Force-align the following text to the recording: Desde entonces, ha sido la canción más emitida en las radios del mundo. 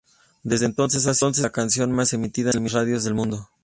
Desde 0.41 0.65
entonces, 0.65 1.05
ha 1.05 1.13
sido 1.13 1.31
la 1.43 1.51
canción 1.51 1.91
más 1.91 2.11
emitida 2.11 2.49
en 2.55 2.63
las 2.63 2.71
radios 2.73 3.03
del 3.03 3.13
mundo. 3.13 3.47